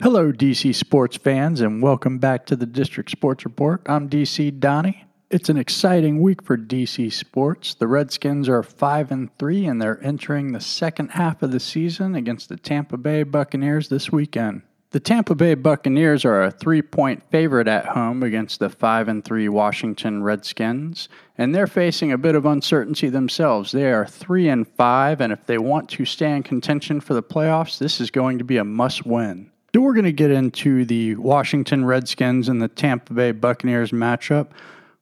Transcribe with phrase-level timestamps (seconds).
[0.00, 3.82] Hello, DC sports fans, and welcome back to the District Sports Report.
[3.86, 5.04] I'm DC Donnie.
[5.30, 7.74] It's an exciting week for DC sports.
[7.74, 12.16] The Redskins are 5 and 3 and they're entering the second half of the season
[12.16, 14.62] against the Tampa Bay Buccaneers this weekend.
[14.90, 19.48] The Tampa Bay Buccaneers are a 3-point favorite at home against the 5 and 3
[19.50, 23.70] Washington Redskins, and they're facing a bit of uncertainty themselves.
[23.70, 27.22] They are 3 and 5 and if they want to stay in contention for the
[27.22, 29.51] playoffs, this is going to be a must-win.
[29.74, 34.48] We're going to get into the Washington Redskins and the Tampa Bay Buccaneers matchup.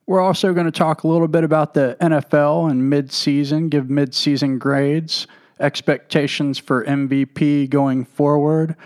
[0.07, 4.61] We're also going to talk a little bit about the NFL and midseason, give midseason
[4.61, 5.27] grades,
[5.59, 8.77] expectations for MVP going forward.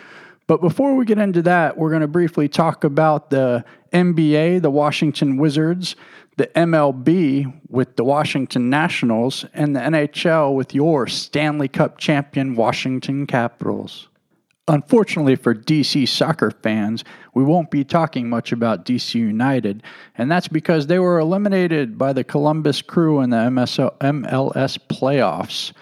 [0.47, 4.71] But before we get into that, we're going to briefly talk about the NBA, the
[4.71, 5.97] Washington Wizards,
[6.39, 13.27] the MLB with the Washington Nationals, and the NHL with your Stanley Cup champion Washington
[13.27, 14.09] Capitals.
[14.67, 19.83] Unfortunately for DC soccer fans, we won't be talking much about DC United,
[20.17, 25.73] and that's because they were eliminated by the Columbus Crew in the MSO, MLS playoffs.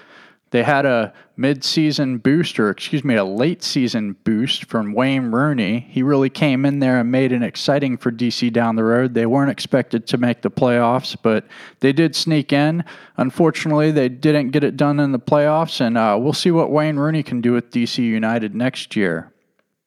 [0.53, 5.81] They had a mid-season boost, or excuse me, a late-season boost from Wayne Rooney.
[5.89, 9.15] He really came in there and made it exciting for DC down the road.
[9.15, 11.47] They weren't expected to make the playoffs, but
[11.81, 12.85] they did sneak in.
[13.17, 16.97] Unfortunately, they didn't get it done in the playoffs, and uh, we'll see what Wayne
[16.97, 19.33] Rooney can do with DC United next year.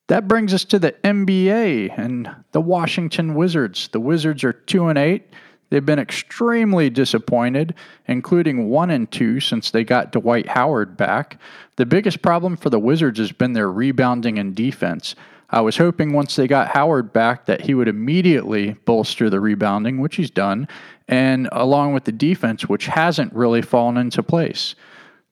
[0.08, 3.88] That brings us to the NBA and the Washington Wizards.
[3.90, 5.30] The Wizards are two and eight.
[5.70, 7.74] They've been extremely disappointed,
[8.08, 11.40] including one and two since they got Dwight Howard back.
[11.76, 15.16] The biggest problem for the Wizards has been their rebounding and defense.
[15.50, 20.00] I was hoping once they got Howard back that he would immediately bolster the rebounding,
[20.00, 20.68] which he's done,
[21.08, 24.76] and along with the defense, which hasn't really fallen into place.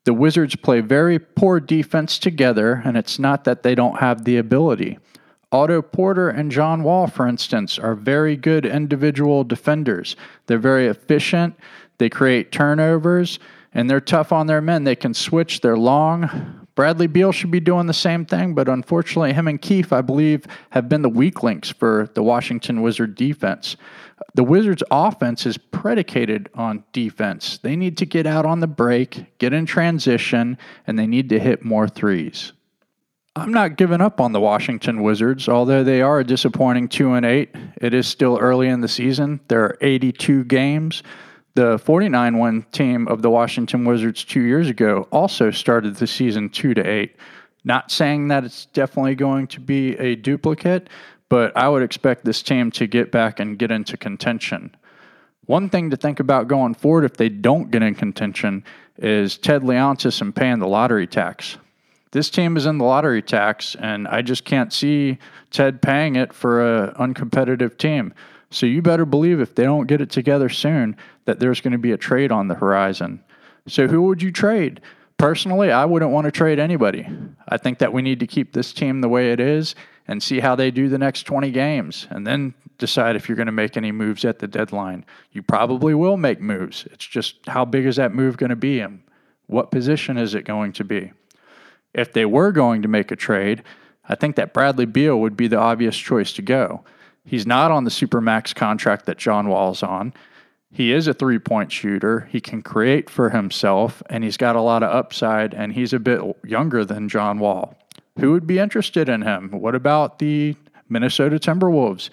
[0.05, 4.37] The Wizards play very poor defense together, and it's not that they don't have the
[4.37, 4.99] ability.
[5.53, 10.15] Otto Porter and John Wall, for instance, are very good individual defenders.
[10.47, 11.55] They're very efficient,
[11.99, 13.37] they create turnovers,
[13.71, 14.83] and they're tough on their men.
[14.83, 16.59] They can switch, they're long.
[16.73, 20.47] Bradley Beal should be doing the same thing, but unfortunately, him and Keith, I believe,
[20.71, 23.77] have been the weak links for the Washington Wizard defense.
[24.33, 27.59] The Wizards' offense is predicated on defense.
[27.59, 31.39] They need to get out on the break, get in transition, and they need to
[31.39, 32.53] hit more threes.
[33.35, 37.25] I'm not giving up on the Washington Wizards, although they are a disappointing 2 and
[37.25, 37.55] 8.
[37.77, 39.39] It is still early in the season.
[39.47, 41.01] There are 82 games.
[41.55, 46.49] The 49 win team of the Washington Wizards 2 years ago also started the season
[46.49, 47.15] 2 to 8.
[47.63, 50.87] Not saying that it's definitely going to be a duplicate,
[51.27, 54.75] but I would expect this team to get back and get into contention.
[55.45, 58.63] One thing to think about going forward if they don't get in contention
[58.99, 61.57] is Ted Leonsis and paying the lottery tax
[62.13, 65.17] this team is in the lottery tax, and I just can't see
[65.49, 68.13] Ted paying it for an uncompetitive team.
[68.51, 71.79] So you better believe if they don't get it together soon, that there's going to
[71.79, 73.23] be a trade on the horizon.
[73.67, 74.79] So who would you trade?
[75.17, 77.07] Personally, I wouldn't want to trade anybody.
[77.47, 79.73] I think that we need to keep this team the way it is
[80.07, 83.47] and see how they do the next 20 games and then decide if you're going
[83.47, 85.03] to make any moves at the deadline.
[85.31, 86.85] You probably will make moves.
[86.91, 89.01] It's just how big is that move going to be and
[89.47, 91.11] what position is it going to be?
[91.93, 93.63] If they were going to make a trade,
[94.07, 96.83] I think that Bradley Beal would be the obvious choice to go.
[97.25, 100.13] He's not on the Supermax contract that John Wall's on.
[100.71, 102.27] He is a three point shooter.
[102.31, 105.99] He can create for himself, and he's got a lot of upside, and he's a
[105.99, 107.77] bit younger than John Wall.
[108.19, 109.51] Who would be interested in him?
[109.51, 110.55] What about the
[110.89, 112.09] Minnesota Timberwolves?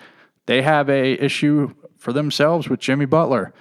[0.47, 3.53] They have a issue for themselves with Jimmy Butler.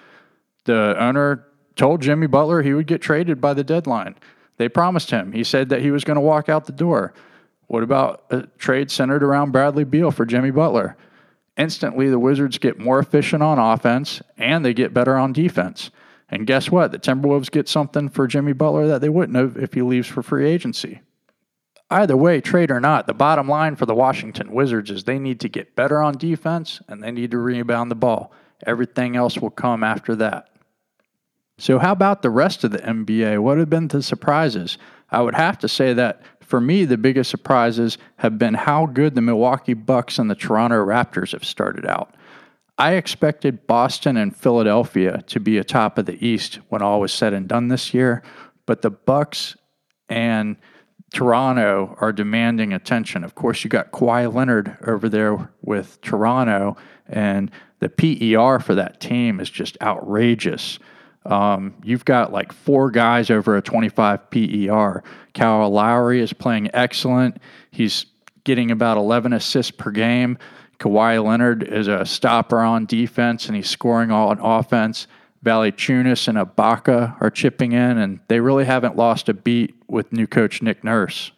[0.65, 4.15] The owner told Jimmy Butler he would get traded by the deadline.
[4.59, 5.31] They promised him.
[5.31, 7.13] He said that he was going to walk out the door.
[7.67, 10.97] What about a trade centered around Bradley Beal for Jimmy Butler?
[11.55, 15.91] Instantly, the Wizards get more efficient on offense and they get better on defense.
[16.27, 16.91] And guess what?
[16.91, 20.21] The Timberwolves get something for Jimmy Butler that they wouldn't have if he leaves for
[20.21, 20.99] free agency.
[21.89, 25.39] Either way, trade or not, the bottom line for the Washington Wizards is they need
[25.39, 28.33] to get better on defense and they need to rebound the ball.
[28.65, 30.49] Everything else will come after that.
[31.59, 33.39] So, how about the rest of the NBA?
[33.39, 34.77] What have been the surprises?
[35.11, 39.13] I would have to say that for me, the biggest surprises have been how good
[39.13, 42.15] the Milwaukee Bucks and the Toronto Raptors have started out.
[42.77, 47.33] I expected Boston and Philadelphia to be atop of the East when all was said
[47.33, 48.23] and done this year,
[48.65, 49.57] but the Bucks
[50.07, 50.55] and
[51.13, 53.25] Toronto are demanding attention.
[53.25, 56.77] Of course, you got Kawhi Leonard over there with Toronto,
[57.07, 60.79] and the PER for that team is just outrageous.
[61.25, 65.03] Um, you've got like four guys over a 25 PER.
[65.33, 67.37] Kyle Lowry is playing excellent.
[67.71, 68.05] He's
[68.43, 70.37] getting about 11 assists per game.
[70.79, 75.07] Kawhi Leonard is a stopper on defense, and he's scoring all on offense.
[75.43, 80.27] Valanciunas and Ibaka are chipping in, and they really haven't lost a beat with new
[80.27, 81.31] coach Nick Nurse.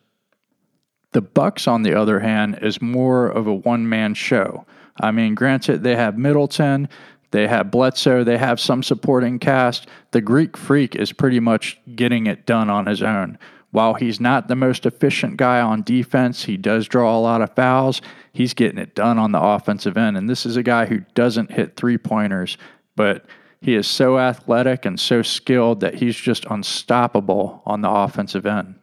[1.13, 4.65] The Bucks, on the other hand, is more of a one-man show.
[4.99, 6.87] I mean, granted, they have Middleton,
[7.31, 9.87] they have Bledsoe, they have some supporting cast.
[10.11, 13.37] The Greek Freak is pretty much getting it done on his own.
[13.71, 17.55] While he's not the most efficient guy on defense, he does draw a lot of
[17.55, 18.01] fouls.
[18.33, 20.17] He's getting it done on the offensive end.
[20.17, 22.57] And this is a guy who doesn't hit three pointers,
[22.97, 23.25] but
[23.61, 28.75] he is so athletic and so skilled that he's just unstoppable on the offensive end.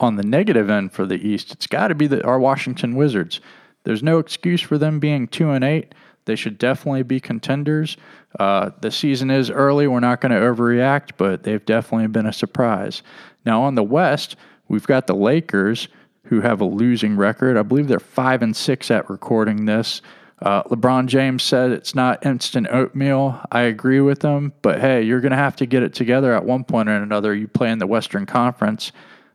[0.00, 3.40] On the negative end for the East, it's got to be the, our Washington Wizards.
[3.84, 5.94] There's no excuse for them being two and eight.
[6.26, 7.96] They should definitely be contenders.
[8.38, 9.86] Uh, the season is early.
[9.86, 13.02] We're not going to overreact, but they've definitely been a surprise.
[13.44, 14.36] Now on the West,
[14.68, 15.88] we've got the Lakers
[16.24, 17.56] who have a losing record.
[17.56, 20.00] I believe they're five and six at recording this.
[20.42, 23.40] Uh, LeBron James said it's not instant oatmeal.
[23.52, 26.44] I agree with him, but hey, you're going to have to get it together at
[26.44, 27.34] one point or another.
[27.34, 28.92] You play in the Western Conference.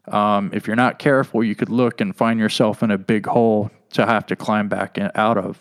[0.07, 3.71] Um, if you're not careful, you could look and find yourself in a big hole
[3.93, 5.59] to have to climb back in, out of.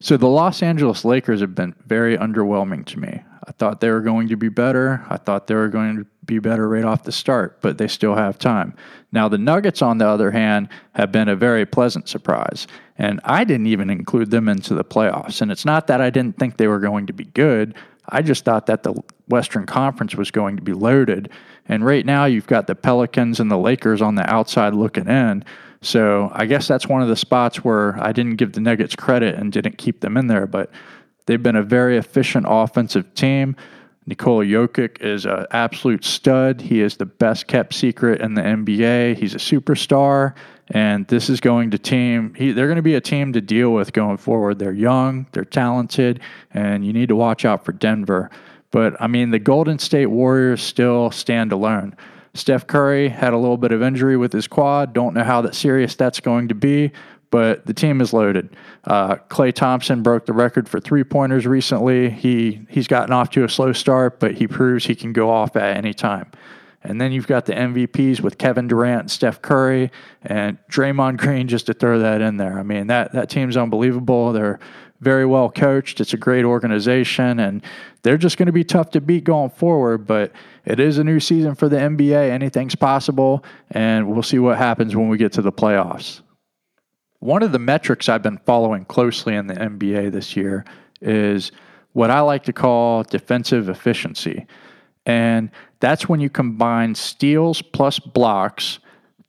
[0.00, 3.22] So the Los Angeles Lakers have been very underwhelming to me.
[3.46, 5.04] I thought they were going to be better.
[5.08, 8.14] I thought they were going to be better right off the start, but they still
[8.14, 8.74] have time.
[9.10, 12.66] Now, the Nuggets, on the other hand, have been a very pleasant surprise,
[12.98, 15.40] and I didn't even include them into the playoffs.
[15.40, 17.74] And it's not that I didn't think they were going to be good,
[18.08, 18.94] I just thought that the
[19.28, 21.30] Western Conference was going to be loaded.
[21.66, 25.44] And right now, you've got the Pelicans and the Lakers on the outside looking in.
[25.80, 29.36] So I guess that's one of the spots where I didn't give the Nuggets credit
[29.36, 30.46] and didn't keep them in there.
[30.46, 30.70] But
[31.26, 33.56] they've been a very efficient offensive team.
[34.06, 36.62] Nikola Jokic is an absolute stud.
[36.62, 39.18] He is the best kept secret in the NBA.
[39.18, 40.34] He's a superstar,
[40.68, 42.32] and this is going to team.
[42.34, 44.58] He, they're going to be a team to deal with going forward.
[44.58, 46.20] They're young, they're talented,
[46.52, 48.30] and you need to watch out for Denver.
[48.70, 51.94] But I mean, the Golden State Warriors still stand alone.
[52.34, 54.92] Steph Curry had a little bit of injury with his quad.
[54.92, 56.92] Don't know how that serious that's going to be,
[57.30, 58.50] but the team is loaded.
[58.84, 62.10] Uh, Klay Thompson broke the record for three pointers recently.
[62.10, 65.56] He he's gotten off to a slow start, but he proves he can go off
[65.56, 66.30] at any time.
[66.82, 69.90] And then you've got the MVPs with Kevin Durant and Steph Curry
[70.22, 72.58] and Draymond Green, just to throw that in there.
[72.58, 74.32] I mean, that, that team's unbelievable.
[74.32, 74.60] They're
[75.00, 76.00] very well coached.
[76.00, 77.62] It's a great organization, and
[78.02, 80.06] they're just going to be tough to beat going forward.
[80.06, 80.32] But
[80.68, 82.30] it is a new season for the NBA.
[82.30, 86.20] Anything's possible, and we'll see what happens when we get to the playoffs.
[87.20, 90.66] One of the metrics I've been following closely in the NBA this year
[91.00, 91.52] is
[91.92, 94.46] what I like to call defensive efficiency.
[95.06, 95.50] And
[95.80, 98.78] that's when you combine steals plus blocks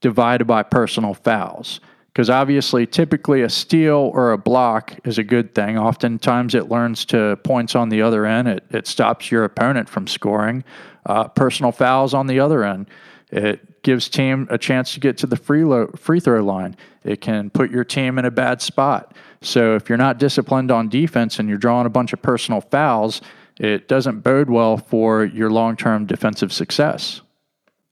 [0.01, 1.80] divided by personal fouls.
[2.07, 5.77] Because obviously, typically a steal or a block is a good thing.
[5.77, 8.50] Oftentimes, it learns to points on the other end.
[8.50, 10.65] It, it stops your opponent from scoring.
[11.09, 12.88] Uh, personal fouls on the other end.
[13.31, 16.77] It gives team a chance to get to the free lo- free throw line.
[17.03, 19.15] It can put your team in a bad spot.
[19.41, 23.23] So if you're not disciplined on defense and you're drawing a bunch of personal fouls,
[23.59, 27.21] it doesn't bode well for your long-term defensive success.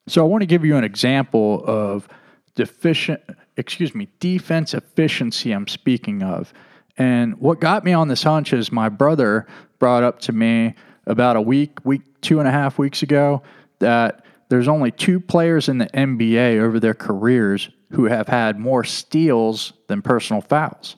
[0.05, 2.07] So I want to give you an example of
[2.53, 3.21] deficient
[3.57, 6.53] excuse me, defense efficiency I'm speaking of.
[6.99, 9.47] And what got me on this hunch is my brother
[9.79, 10.75] brought up to me
[11.07, 13.41] about a week, week, two and a half weeks ago
[13.79, 18.83] that there's only two players in the NBA over their careers who have had more
[18.83, 20.95] steals than personal fouls.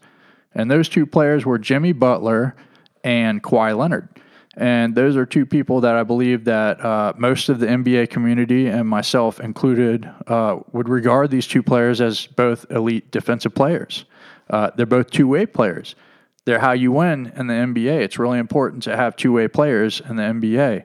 [0.54, 2.56] And those two players were Jimmy Butler
[3.04, 4.10] and Kawhi Leonard.
[4.58, 8.68] And those are two people that I believe that uh, most of the NBA community
[8.68, 14.06] and myself included uh, would regard these two players as both elite defensive players.
[14.50, 15.96] Uh, they're both two way players.
[16.50, 18.02] They're how you win in the NBA.
[18.02, 20.84] It's really important to have two way players in the NBA.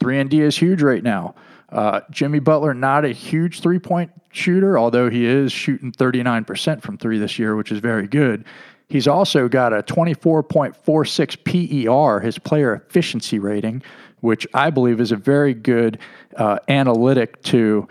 [0.00, 1.36] 3 and D is huge right now.
[1.68, 6.98] Uh, Jimmy Butler, not a huge three point shooter, although he is shooting 39% from
[6.98, 8.46] three this year, which is very good.
[8.88, 13.84] He's also got a 24.46 PER, his player efficiency rating,
[14.22, 16.00] which I believe is a very good
[16.34, 17.86] uh, analytic to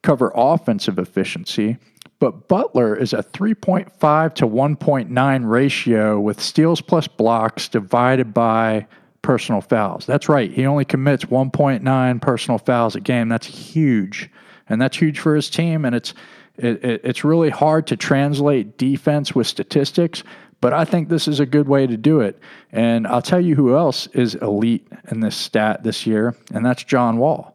[0.00, 1.76] cover offensive efficiency.
[2.24, 8.86] But Butler is a 3.5 to 1.9 ratio with steals plus blocks divided by
[9.20, 10.06] personal fouls.
[10.06, 10.50] That's right.
[10.50, 13.28] He only commits 1.9 personal fouls a game.
[13.28, 14.30] That's huge.
[14.70, 15.84] And that's huge for his team.
[15.84, 16.14] And it's
[16.56, 20.22] it, it, it's really hard to translate defense with statistics,
[20.62, 22.38] but I think this is a good way to do it.
[22.72, 26.84] And I'll tell you who else is elite in this stat this year, and that's
[26.84, 27.53] John Wall.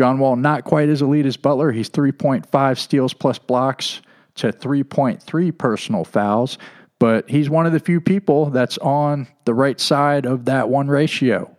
[0.00, 1.72] John Wall, not quite as elite as Butler.
[1.72, 4.00] He's 3.5 steals plus blocks
[4.36, 6.56] to 3.3 personal fouls,
[6.98, 10.88] but he's one of the few people that's on the right side of that one
[10.88, 11.54] ratio.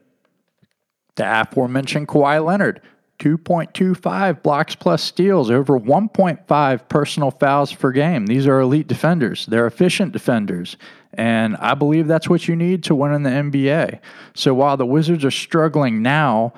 [1.17, 2.81] The aforementioned Kawhi Leonard,
[3.19, 8.25] 2.25 blocks plus steals, over 1.5 personal fouls per game.
[8.25, 9.45] These are elite defenders.
[9.45, 10.77] They're efficient defenders.
[11.13, 13.99] And I believe that's what you need to win in the NBA.
[14.33, 16.53] So while the Wizards are struggling now,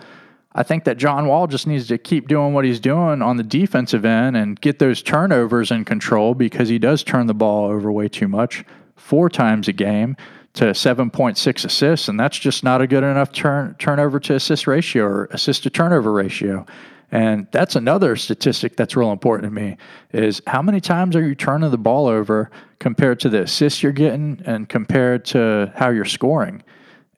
[0.55, 3.43] I think that John Wall just needs to keep doing what he's doing on the
[3.43, 7.91] defensive end and get those turnovers in control because he does turn the ball over
[7.91, 8.63] way too much,
[8.95, 10.15] four times a game
[10.53, 15.05] to 7.6 assists, and that's just not a good enough turn turnover to assist ratio
[15.05, 16.65] or assist to turnover ratio.
[17.11, 19.77] And that's another statistic that's real important to me
[20.13, 23.91] is how many times are you turning the ball over compared to the assists you're
[23.91, 26.63] getting and compared to how you're scoring.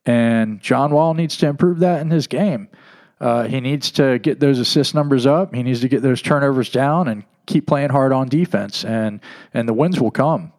[0.05, 2.67] And John Wall needs to improve that in his game.
[3.19, 5.55] Uh, he needs to get those assist numbers up.
[5.55, 9.21] He needs to get those turnovers down and keep playing hard on defense, and
[9.53, 10.51] and the wins will come.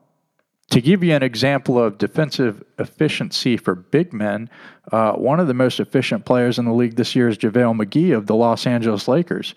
[0.70, 4.50] To give you an example of defensive efficiency for big men,
[4.90, 8.16] uh, one of the most efficient players in the league this year is JaVale McGee
[8.16, 9.54] of the Los Angeles Lakers.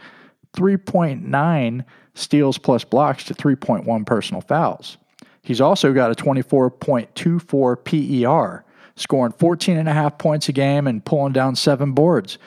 [0.53, 4.98] 3.9 steals plus blocks to 3.1 personal fouls.
[5.41, 8.65] He's also got a 24.24 PER,
[8.96, 12.38] scoring 14 and a half points a game and pulling down seven boards.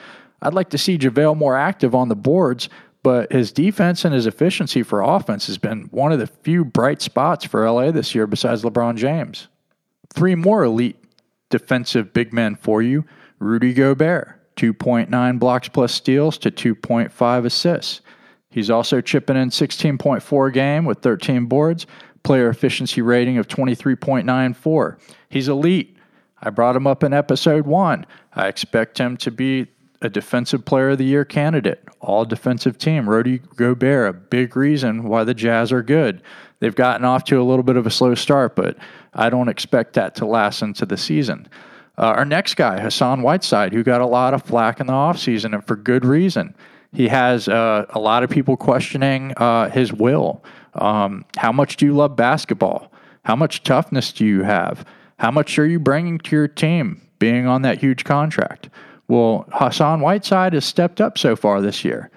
[0.43, 2.67] I'd like to see JaVale more active on the boards,
[3.01, 7.01] but his defense and his efficiency for offense has been one of the few bright
[7.01, 9.47] spots for LA this year besides LeBron James.
[10.13, 10.97] Three more elite
[11.49, 13.05] defensive big men for you
[13.39, 18.01] Rudy Gobert, 2.9 blocks plus steals to 2.5 assists.
[18.49, 21.87] He's also chipping in 16.4 a game with 13 boards,
[22.23, 24.97] player efficiency rating of 23.94.
[25.29, 25.97] He's elite.
[26.41, 28.05] I brought him up in episode one.
[28.33, 29.67] I expect him to be
[30.03, 33.09] a defensive player of the year candidate, all defensive team.
[33.09, 36.21] Rudy Gobert, a big reason why the Jazz are good.
[36.59, 38.77] They've gotten off to a little bit of a slow start, but
[39.13, 41.47] I don't expect that to last into the season.
[41.97, 45.53] Uh, our next guy, Hassan Whiteside, who got a lot of flack in the offseason
[45.53, 46.53] and for good reason.
[46.91, 50.43] He has uh, a lot of people questioning uh, his will.
[50.73, 52.91] Um, how much do you love basketball?
[53.23, 54.85] How much toughness do you have?
[55.17, 58.69] How much are you bringing to your team being on that huge contract?
[59.13, 62.09] Well, Hassan Whiteside has stepped up so far this year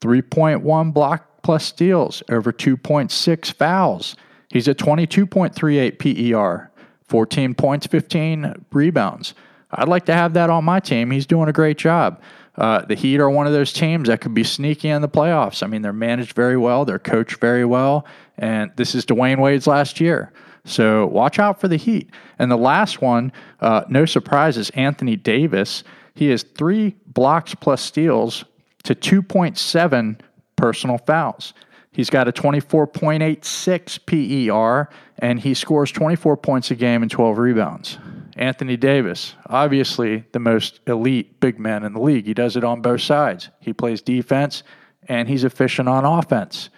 [0.00, 4.14] 3.1 block plus steals, over 2.6 fouls.
[4.50, 6.70] He's at 22.38 PER,
[7.08, 9.34] 14 points, 15 rebounds.
[9.72, 11.10] I'd like to have that on my team.
[11.10, 12.22] He's doing a great job.
[12.56, 15.60] Uh, the Heat are one of those teams that could be sneaky in the playoffs.
[15.60, 18.06] I mean, they're managed very well, they're coached very well,
[18.38, 20.32] and this is Dwyane Wade's last year.
[20.64, 22.10] So watch out for the Heat.
[22.38, 25.82] And the last one, uh, no surprises, Anthony Davis.
[26.14, 28.44] He has three blocks plus steals
[28.84, 30.20] to 2.7
[30.56, 31.54] personal fouls.
[31.90, 37.98] He's got a 24.86 PER, and he scores 24 points a game and 12 rebounds.
[38.36, 42.26] Anthony Davis, obviously the most elite big man in the league.
[42.26, 43.48] He does it on both sides.
[43.60, 44.64] He plays defense
[45.08, 46.68] and he's efficient on offense.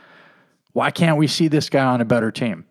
[0.75, 2.67] Why can't we see this guy on a better team?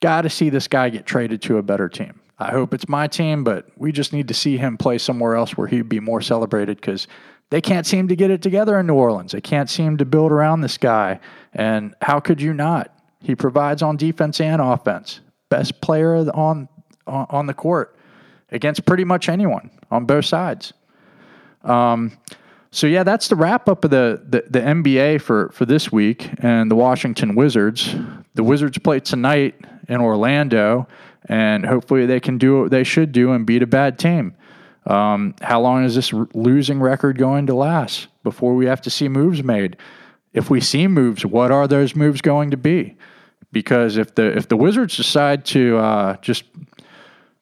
[0.00, 2.20] Got to see this guy get traded to a better team.
[2.42, 5.56] I hope it's my team, but we just need to see him play somewhere else
[5.56, 7.06] where he'd be more celebrated because
[7.50, 9.32] they can't seem to get it together in New Orleans.
[9.32, 11.20] They can't seem to build around this guy.
[11.52, 12.94] And how could you not?
[13.20, 15.20] He provides on defense and offense.
[15.48, 16.68] Best player on
[17.06, 17.96] on the court
[18.50, 20.72] against pretty much anyone on both sides.
[21.62, 22.12] Um,
[22.70, 26.30] so yeah, that's the wrap up of the, the, the NBA for for this week
[26.38, 27.94] and the Washington Wizards.
[28.34, 29.54] The Wizards play tonight
[29.88, 30.88] in Orlando
[31.26, 34.34] and hopefully they can do what they should do and beat a bad team.
[34.86, 39.08] Um, how long is this losing record going to last before we have to see
[39.08, 39.76] moves made?
[40.32, 42.96] If we see moves, what are those moves going to be?
[43.52, 46.44] Because if the if the Wizards decide to uh, just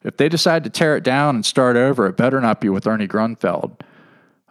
[0.03, 2.87] if they decide to tear it down and start over, it better not be with
[2.87, 3.81] Ernie Grunfeld.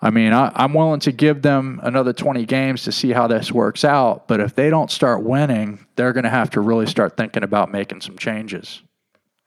[0.01, 3.51] I mean, I, am willing to give them another 20 games to see how this
[3.51, 4.27] works out.
[4.27, 7.71] But if they don't start winning, they're going to have to really start thinking about
[7.71, 8.81] making some changes.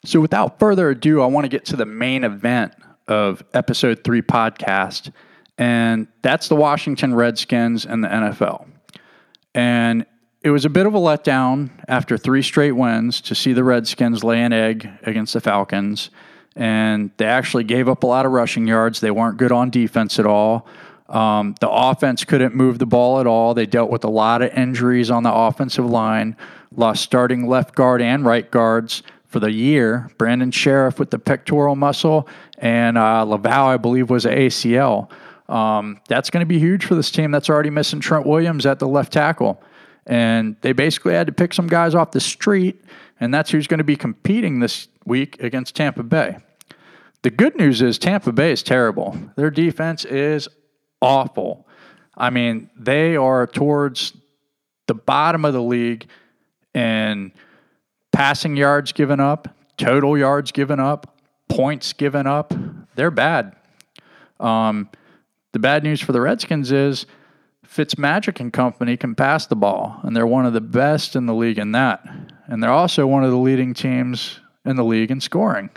[0.05, 2.75] So, without further ado, I want to get to the main event
[3.07, 5.13] of episode three podcast,
[5.57, 8.67] and that's the Washington Redskins and the NFL.
[9.55, 10.05] And
[10.43, 14.25] it was a bit of a letdown after three straight wins to see the Redskins
[14.25, 16.11] lay an egg against the Falcons.
[16.57, 18.99] And they actually gave up a lot of rushing yards.
[18.99, 20.67] They weren't good on defense at all.
[21.09, 23.55] Um, the offense couldn't move the ball at all.
[23.55, 26.37] They dealt with a lot of injuries on the offensive line,
[26.75, 30.11] lost starting left guard and right guards for the year.
[30.19, 35.11] Brandon Scherff with the pectoral muscle, and uh, Lauvao, I believe, was an ACL.
[35.49, 38.79] Um, that's going to be huge for this team that's already missing Trent Williams at
[38.79, 39.63] the left tackle.
[40.07, 42.85] And they basically had to pick some guys off the street,
[43.21, 46.37] and that's who's going to be competing this week against Tampa Bay.
[47.23, 49.17] The good news is Tampa Bay is terrible.
[49.37, 50.49] Their defense is
[51.01, 51.69] awful.
[52.17, 54.13] I mean, they are towards
[54.87, 56.07] the bottom of the league
[56.75, 57.33] in
[58.13, 62.55] passing yards given up, total yards given up, points given up.
[62.95, 63.57] They're bad.
[64.39, 64.91] Um,
[65.53, 67.07] the bad news for the Redskins is
[67.67, 71.35] Fitzmagic and company can pass the ball, and they're one of the best in the
[71.35, 72.07] league in that.
[72.47, 75.71] And they're also one of the leading teams in the league in scoring.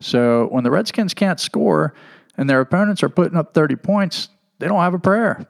[0.00, 1.94] So when the Redskins can't score
[2.36, 4.28] and their opponents are putting up 30 points,
[4.58, 5.46] they don't have a prayer.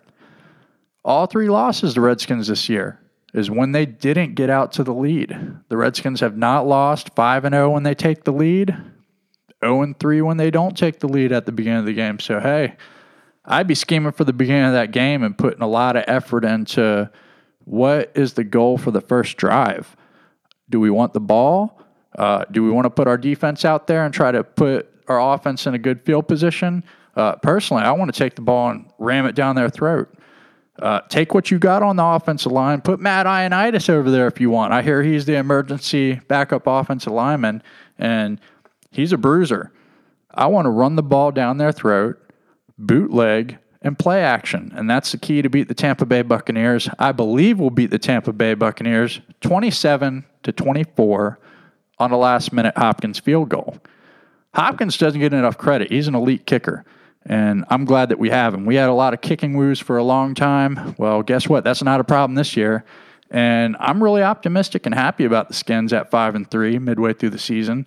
[1.04, 3.01] All three losses the Redskins this year
[3.32, 5.58] is when they didn't get out to the lead.
[5.68, 8.76] The Redskins have not lost 5 and 0 when they take the lead,
[9.64, 12.18] 0 and 3 when they don't take the lead at the beginning of the game.
[12.18, 12.76] So hey,
[13.44, 16.44] I'd be scheming for the beginning of that game and putting a lot of effort
[16.44, 17.10] into
[17.64, 19.96] what is the goal for the first drive.
[20.68, 21.80] Do we want the ball?
[22.16, 25.34] Uh, do we want to put our defense out there and try to put our
[25.34, 26.84] offense in a good field position?
[27.16, 30.12] Uh, personally, I want to take the ball and ram it down their throat.
[30.78, 32.80] Uh, take what you got on the offensive line.
[32.80, 34.72] Put Matt Ioannidis over there if you want.
[34.72, 37.62] I hear he's the emergency backup offensive lineman,
[37.98, 38.40] and
[38.90, 39.70] he's a bruiser.
[40.34, 42.18] I want to run the ball down their throat
[42.82, 44.72] bootleg, and play action.
[44.74, 46.88] And that's the key to beat the Tampa Bay Buccaneers.
[46.98, 51.38] I believe we'll beat the Tampa Bay Buccaneers 27 to 24
[51.98, 53.78] on a last minute Hopkins field goal.
[54.54, 55.90] Hopkins doesn't get enough credit.
[55.90, 56.84] He's an elite kicker.
[57.24, 58.66] And I'm glad that we have him.
[58.66, 60.94] We had a lot of kicking woos for a long time.
[60.98, 61.64] Well, guess what?
[61.64, 62.84] That's not a problem this year.
[63.30, 67.30] And I'm really optimistic and happy about the Skins at five and three midway through
[67.30, 67.86] the season.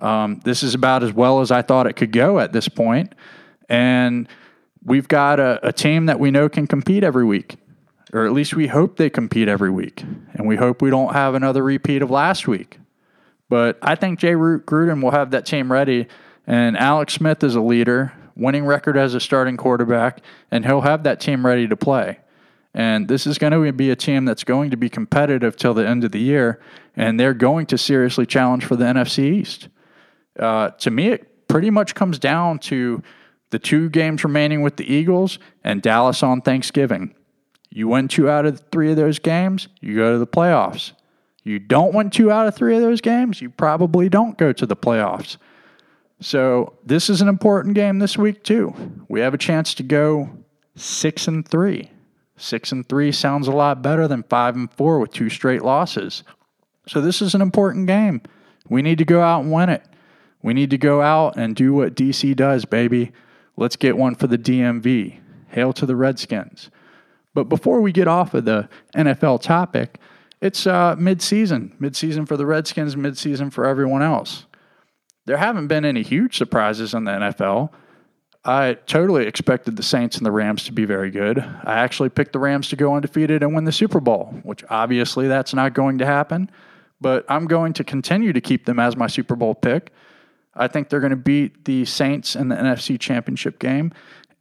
[0.00, 3.14] Um, this is about as well as I thought it could go at this point.
[3.68, 4.28] And
[4.84, 7.56] we've got a, a team that we know can compete every week,
[8.12, 10.02] or at least we hope they compete every week.
[10.34, 12.78] And we hope we don't have another repeat of last week.
[13.48, 16.08] But I think Jay Gruden will have that team ready.
[16.46, 20.20] And Alex Smith is a leader, winning record as a starting quarterback,
[20.50, 22.18] and he'll have that team ready to play.
[22.74, 25.86] And this is going to be a team that's going to be competitive till the
[25.86, 26.60] end of the year,
[26.96, 29.68] and they're going to seriously challenge for the NFC East.
[30.38, 33.02] Uh, to me, it pretty much comes down to
[33.50, 37.14] the two games remaining with the Eagles, and Dallas on Thanksgiving.
[37.70, 40.92] You win two out of three of those games, you go to the playoffs.
[41.44, 44.66] You don't win two out of three of those games, you probably don't go to
[44.66, 45.36] the playoffs.
[46.20, 48.74] So this is an important game this week too.
[49.08, 50.30] We have a chance to go
[50.76, 51.90] six and three.
[52.36, 56.24] Six and three sounds a lot better than five and four with two straight losses.
[56.88, 58.22] So this is an important game.
[58.68, 59.84] We need to go out and win it.
[60.42, 63.12] We need to go out and do what DC does, baby.
[63.56, 65.18] Let's get one for the DMV.
[65.48, 66.70] Hail to the Redskins.
[67.34, 69.98] But before we get off of the NFL topic,
[70.40, 74.46] it's uh, mid-season, mid-season for the Redskins, mid-season for everyone else.
[75.26, 77.70] There haven't been any huge surprises in the NFL.
[78.44, 81.38] I totally expected the Saints and the Rams to be very good.
[81.38, 85.28] I actually picked the Rams to go undefeated and win the Super Bowl, which obviously
[85.28, 86.50] that's not going to happen.
[87.00, 89.92] But I'm going to continue to keep them as my Super Bowl pick
[90.56, 93.92] I think they're going to beat the Saints in the NFC Championship game,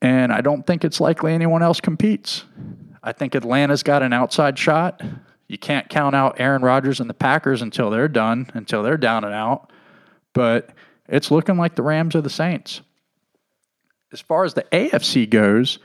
[0.02, 2.46] and I don't think it's likely anyone else competes.
[3.02, 5.02] I think Atlanta's got an outside shot.
[5.48, 9.24] You can't count out Aaron Rodgers and the Packers until they're done, until they're down
[9.24, 9.72] and out.
[10.34, 10.69] But
[11.08, 12.82] it's looking like the Rams or the Saints.
[14.12, 15.80] As far as the AFC goes,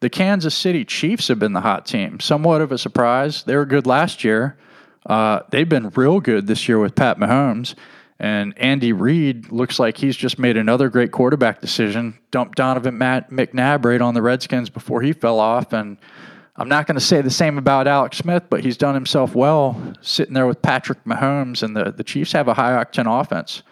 [0.00, 2.20] the Kansas City Chiefs have been the hot team.
[2.20, 3.44] Somewhat of a surprise.
[3.44, 4.58] They were good last year.
[5.06, 7.74] Uh, they've been real good this year with Pat Mahomes.
[8.18, 12.18] And Andy Reid looks like he's just made another great quarterback decision.
[12.30, 15.72] Dumped Donovan Matt McNabb right on the Redskins before he fell off.
[15.74, 15.98] And
[16.56, 19.94] I'm not going to say the same about Alex Smith, but he's done himself well
[20.00, 21.62] sitting there with Patrick Mahomes.
[21.62, 23.62] And the, the Chiefs have a high octane offense.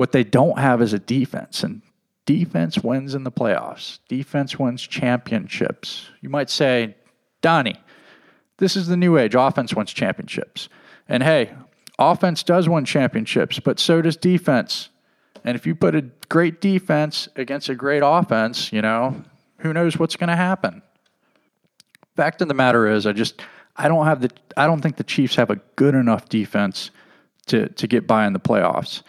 [0.00, 1.62] What they don't have is a defense.
[1.62, 1.82] And
[2.24, 6.08] defense wins in the playoffs, defense wins championships.
[6.22, 6.94] You might say,
[7.42, 7.76] Donnie,
[8.56, 9.34] this is the new age.
[9.34, 10.70] Offense wins championships.
[11.06, 11.52] And hey,
[11.98, 14.88] offense does win championships, but so does defense.
[15.44, 19.22] And if you put a great defense against a great offense, you know,
[19.58, 20.80] who knows what's going to happen?
[22.16, 23.42] Fact of the matter is, I just
[23.76, 26.90] I don't have the I don't think the Chiefs have a good enough defense
[27.48, 29.02] to to get by in the playoffs.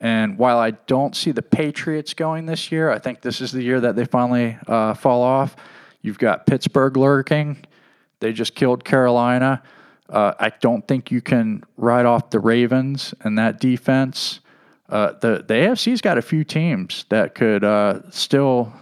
[0.00, 3.62] And while I don't see the Patriots going this year, I think this is the
[3.62, 5.56] year that they finally uh, fall off.
[6.02, 7.64] You've got Pittsburgh lurking.
[8.20, 9.62] They just killed Carolina.
[10.08, 14.40] Uh, I don't think you can ride off the Ravens and that defense.
[14.88, 18.72] Uh, the the AFC's got a few teams that could uh, still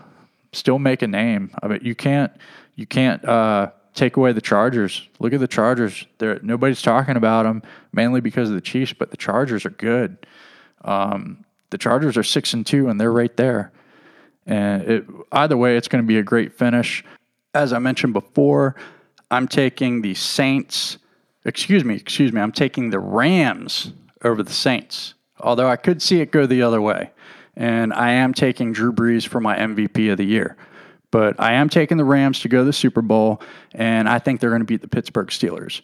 [0.53, 1.51] still make a name.
[1.63, 2.31] I mean, you can't
[2.77, 5.09] you can't uh, take away the Chargers.
[5.19, 6.07] Look at the Chargers.
[6.19, 10.19] They're, nobody's talking about them mainly because of the Chiefs, but the Chargers are good.
[10.85, 13.73] Um, the Chargers are six and two, and they're right there.
[14.47, 17.05] And it, either way, it's going to be a great finish.
[17.55, 18.77] As I mentioned before,
[19.31, 20.99] I'm taking the Saints.
[21.45, 22.41] Excuse me, excuse me.
[22.41, 23.93] I'm taking the Rams
[24.23, 25.15] over the Saints.
[25.41, 27.11] Although I could see it go the other way,
[27.57, 30.57] and I am taking Drew Brees for my MVP of the year.
[31.11, 33.41] But I am taking the Rams to go to the Super Bowl,
[33.73, 35.81] and I think they're going to beat the Pittsburgh Steelers.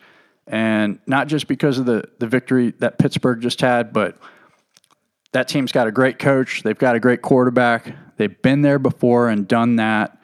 [0.46, 4.18] And not just because of the, the victory that Pittsburgh just had, but
[5.32, 6.62] that team's got a great coach.
[6.62, 7.94] They've got a great quarterback.
[8.16, 10.18] They've been there before and done that.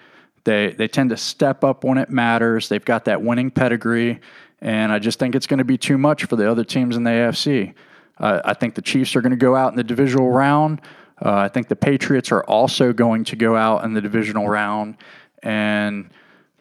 [0.44, 2.68] They, they tend to step up when it matters.
[2.68, 4.20] They've got that winning pedigree.
[4.60, 7.04] And I just think it's going to be too much for the other teams in
[7.04, 7.74] the AFC.
[8.18, 10.80] Uh, I think the Chiefs are going to go out in the divisional round.
[11.22, 14.96] Uh, I think the Patriots are also going to go out in the divisional round.
[15.42, 16.10] And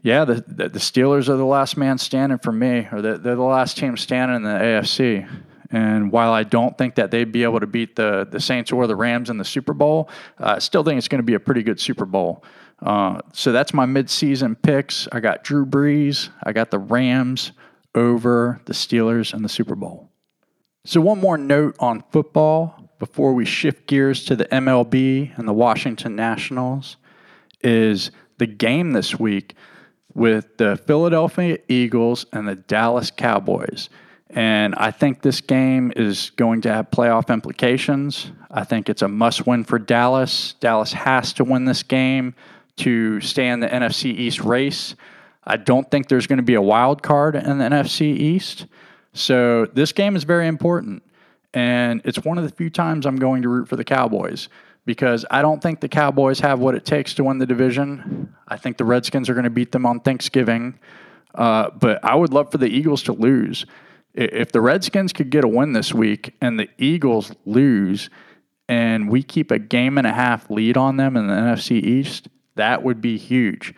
[0.01, 3.41] yeah, the, the, Steelers are the last man standing for me, or the, they're the
[3.41, 5.27] last team standing in the AFC.
[5.75, 8.87] And while I don't think that they'd be able to beat the, the Saints or
[8.87, 10.09] the Rams in the Super Bowl,
[10.39, 12.45] uh, I still think it's going to be a pretty good Super Bowl.
[12.81, 15.09] Uh, so that's my midseason picks.
[15.11, 17.51] I got Drew Brees, I got the Rams
[17.93, 20.09] over the Steelers in the Super Bowl.
[20.85, 25.53] So, one more note on football before we shift gears to the MLB and the
[25.53, 26.95] Washington Nationals
[27.59, 29.55] is the game this week
[30.13, 33.89] with the Philadelphia Eagles and the Dallas Cowboys.
[34.35, 38.31] And I think this game is going to have playoff implications.
[38.51, 40.55] I think it's a must win for Dallas.
[40.59, 42.35] Dallas has to win this game
[42.77, 44.95] to stay in the NFC East race.
[45.45, 48.65] I don't think there's going to be a wild card in the NFC East.
[49.13, 51.01] So this game is very important.
[51.53, 54.49] And it's one of the few times I'm going to root for the Cowboys
[54.85, 58.35] because I don't think the Cowboys have what it takes to win the division.
[58.49, 60.77] I think the Redskins are going to beat them on Thanksgiving.
[61.33, 63.65] Uh, but I would love for the Eagles to lose.
[64.15, 68.09] If the Redskins could get a win this week and the Eagles lose
[68.69, 72.29] and we keep a game and a half lead on them in the NFC East,
[72.55, 73.73] that would be huge.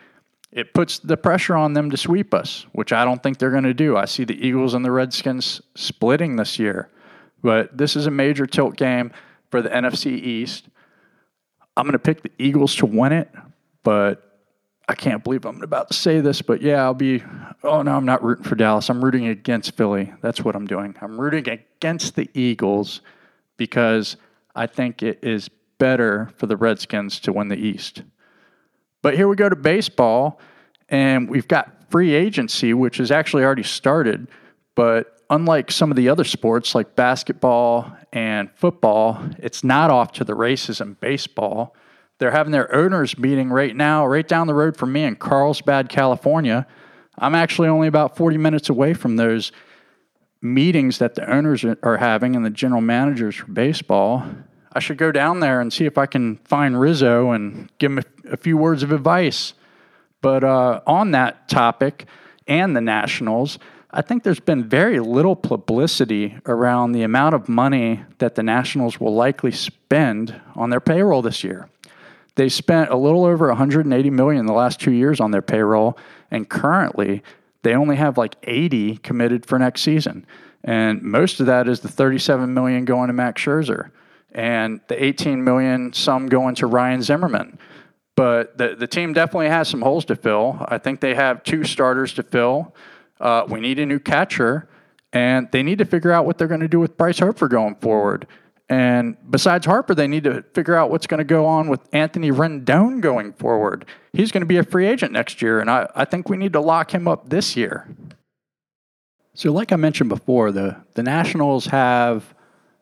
[0.52, 3.64] It puts the pressure on them to sweep us, which I don't think they're going
[3.64, 3.96] to do.
[3.96, 6.88] I see the Eagles and the Redskins splitting this year.
[7.42, 9.10] But this is a major tilt game
[9.50, 10.68] for the NFC East.
[11.76, 13.28] I'm going to pick the Eagles to win it,
[13.82, 14.27] but
[14.88, 17.22] I can't believe I'm about to say this, but yeah, I'll be.
[17.62, 18.88] Oh no, I'm not rooting for Dallas.
[18.88, 20.12] I'm rooting against Philly.
[20.22, 20.96] That's what I'm doing.
[21.02, 23.02] I'm rooting against the Eagles
[23.58, 24.16] because
[24.54, 28.02] I think it is better for the Redskins to win the East.
[29.02, 30.40] But here we go to baseball,
[30.88, 34.28] and we've got free agency, which has actually already started,
[34.74, 40.24] but unlike some of the other sports like basketball and football, it's not off to
[40.24, 41.74] the races in baseball.
[42.18, 45.88] They're having their owners meeting right now, right down the road from me in Carlsbad,
[45.88, 46.66] California.
[47.16, 49.52] I'm actually only about 40 minutes away from those
[50.40, 54.24] meetings that the owners are having and the general managers for baseball.
[54.72, 58.04] I should go down there and see if I can find Rizzo and give him
[58.30, 59.54] a, few words of advice.
[60.20, 62.06] But uh, on that topic
[62.46, 63.58] and the Nationals,
[63.90, 69.00] I think there's been very little publicity around the amount of money that the Nationals
[69.00, 71.68] will likely spend on their payroll this year.
[72.38, 75.98] They spent a little over 180 million in the last 2 years on their payroll
[76.30, 77.24] and currently
[77.64, 80.24] they only have like 80 committed for next season.
[80.62, 83.90] And most of that is the 37 million going to Max Scherzer
[84.30, 87.58] and the 18 million some going to Ryan Zimmerman.
[88.14, 90.64] But the, the team definitely has some holes to fill.
[90.68, 92.72] I think they have two starters to fill.
[93.20, 94.68] Uh, we need a new catcher,
[95.12, 97.74] and they need to figure out what they're going to do with Bryce Harper going
[97.76, 98.28] forward.
[98.68, 102.30] And besides Harper, they need to figure out what's going to go on with Anthony
[102.30, 103.86] Rendon going forward.
[104.12, 106.52] He's going to be a free agent next year, and I, I think we need
[106.52, 107.88] to lock him up this year.
[109.32, 112.34] So, like I mentioned before, the, the Nationals have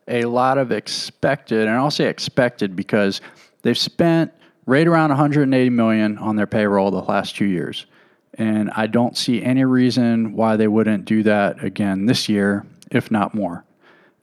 [0.08, 3.20] a lot of expected, and I'll say expected because
[3.62, 4.32] they've spent
[4.64, 7.86] right around 180 million on their payroll the last two years.
[8.34, 13.10] And I don't see any reason why they wouldn't do that again this year, if
[13.10, 13.65] not more.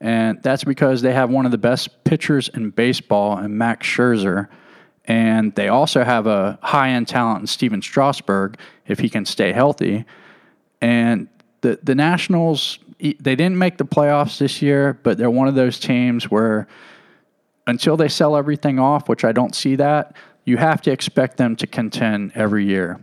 [0.04, 4.48] And that's because they have one of the best pitchers in baseball in Max Scherzer.
[5.06, 9.50] And they also have a high end talent in Stephen Strasburg if he can stay
[9.52, 10.04] healthy.
[10.82, 11.28] And
[11.62, 15.78] the, the Nationals, they didn't make the playoffs this year, but they're one of those
[15.78, 16.68] teams where
[17.66, 20.14] until they sell everything off, which I don't see that,
[20.44, 23.00] you have to expect them to contend every year.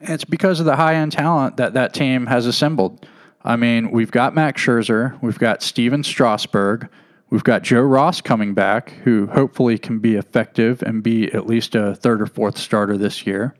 [0.00, 3.04] It's because of the high end talent that that team has assembled.
[3.44, 6.88] I mean, we've got Max Scherzer, we've got Stephen Strasburg,
[7.28, 11.74] we've got Joe Ross coming back, who hopefully can be effective and be at least
[11.74, 13.54] a third or fourth starter this year.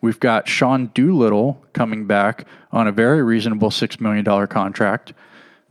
[0.00, 5.12] We've got Sean Doolittle coming back on a very reasonable $6 million contract.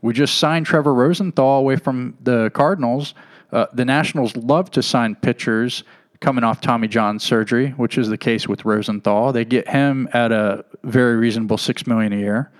[0.01, 3.13] We just signed Trevor Rosenthal away from the Cardinals.
[3.53, 5.83] Uh, the Nationals love to sign pitchers
[6.19, 9.31] coming off Tommy John surgery, which is the case with Rosenthal.
[9.31, 12.51] They get him at a very reasonable 6 million a year.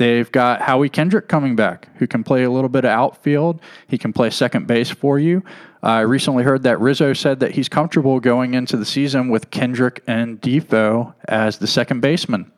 [0.00, 3.60] They've got Howie Kendrick coming back, who can play a little bit of outfield.
[3.86, 5.44] He can play second base for you.
[5.82, 10.02] I recently heard that Rizzo said that he's comfortable going into the season with Kendrick
[10.06, 12.50] and Difo as the second baseman.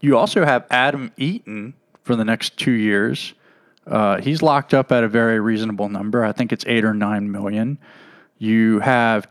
[0.00, 3.34] You also have Adam Eaton for the next two years.
[3.86, 6.24] Uh, he's locked up at a very reasonable number.
[6.24, 7.76] I think it's eight or nine million.
[8.38, 9.28] You have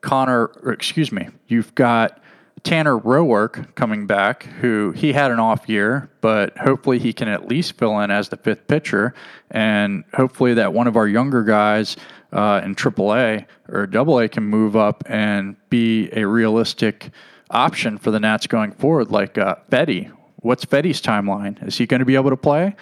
[0.00, 2.20] Connor, or excuse me, you've got
[2.62, 7.48] Tanner Roark coming back, who he had an off year, but hopefully he can at
[7.48, 9.14] least fill in as the fifth pitcher,
[9.50, 11.96] and hopefully that one of our younger guys
[12.32, 17.10] uh, in AAA or AA can move up and be a realistic
[17.50, 20.12] option for the Nats going forward, like uh, Fedde.
[20.36, 21.66] What's Fedde's timeline?
[21.66, 22.76] Is he going to be able to play?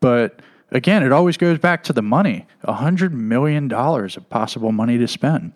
[0.00, 5.08] But again, it always goes back to the money $100 million of possible money to
[5.08, 5.52] spend.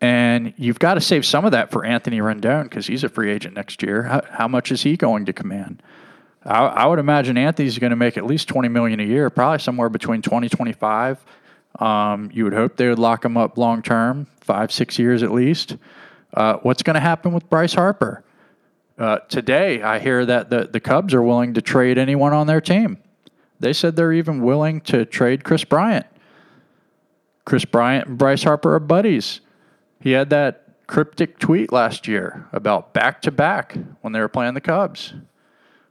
[0.00, 3.30] And you've got to save some of that for Anthony Rendon because he's a free
[3.30, 4.04] agent next year.
[4.04, 5.82] How, how much is he going to command?
[6.44, 9.58] I, I, would imagine Anthony's going to make at least twenty million a year, probably
[9.58, 11.22] somewhere between 20, 25.
[11.78, 15.32] Um, you would hope they would lock him up long term, five, six years at
[15.32, 15.76] least.
[16.32, 18.24] Uh, what's going to happen with Bryce Harper?
[18.96, 22.60] Uh, today, I hear that the, the Cubs are willing to trade anyone on their
[22.60, 22.98] team.
[23.58, 26.06] They said they're even willing to trade Kris Bryant.
[27.44, 29.40] Kris Bryant and Bryce Harper are buddies.
[30.00, 34.54] He had that cryptic tweet last year about back to back when they were playing
[34.54, 35.14] the Cubs.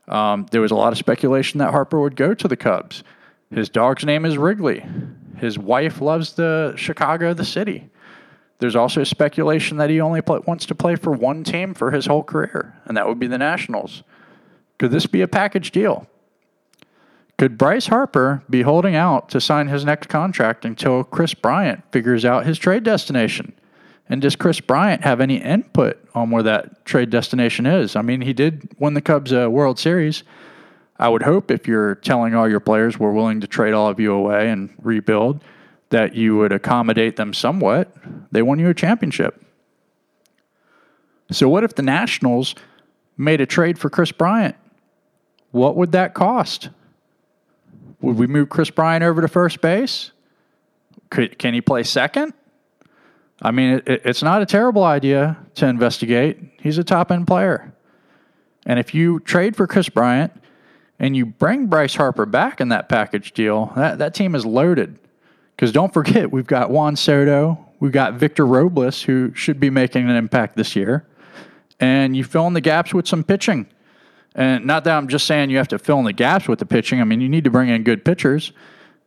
[0.08, 3.04] Um, there was a lot of speculation that Harper would go to the Cubs.
[3.52, 4.84] His dog's name is Wrigley.
[5.38, 7.90] His wife loves the Chicago, the city.
[8.58, 12.08] There's also speculation that he only play, wants to play for one team for his
[12.08, 14.04] whole career, and that would be the Nationals.
[14.80, 16.08] Could this be a package deal?
[17.38, 22.26] Could Bryce Harper be holding out to sign his next contract until Kris Bryant figures
[22.26, 23.54] out his trade destination?
[24.10, 27.96] And does Kris Bryant have any input on where that trade destination is?
[27.96, 30.24] I mean, he did win the Cubs a World Series.
[30.98, 34.00] I would hope if you're telling all your players we're willing to trade all of
[34.00, 35.44] you away and rebuild,
[35.90, 37.94] that you would accommodate them somewhat.
[38.32, 39.42] They won you a championship.
[41.32, 42.56] So, what if the Nationals
[43.18, 44.56] made a trade for Kris Bryant?
[45.52, 46.70] What would that cost?
[48.02, 50.12] Would we move Kris Bryant over to first base?
[51.10, 52.34] Could, can he play second?
[53.42, 56.40] I mean, it, it's not a terrible idea to investigate.
[56.60, 57.74] He's a top end player.
[58.66, 60.32] And if you trade for Kris Bryant
[61.00, 65.00] and you bring Bryce Harper back in that package deal, that, that team is loaded.
[65.56, 70.10] Because don't forget, we've got Juan Soto, we've got Victor Robles, who should be making
[70.10, 71.06] an impact this year.
[71.80, 73.68] And you fill in the gaps with some pitching.
[74.36, 76.66] And not that I'm just saying you have to fill in the gaps with the
[76.66, 77.02] pitching.
[77.02, 78.52] I mean, you need to bring in good pitchers.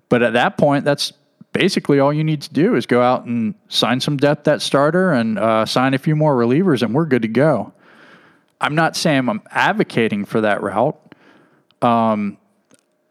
[0.08, 1.12] But at that point, that's
[1.52, 5.12] basically all you need to do is go out and sign some depth at starter
[5.12, 7.72] and uh, sign a few more relievers, and we're good to go.
[8.60, 10.98] I'm not saying I'm advocating for that route.
[11.82, 12.38] Um,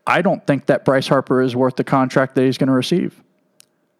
[0.07, 3.21] I don't think that Bryce Harper is worth the contract that he's going to receive.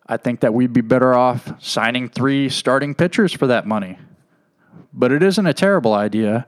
[0.08, 3.97] I think that we'd be better off signing three starting pitchers for that money.
[4.93, 6.47] But it isn't a terrible idea.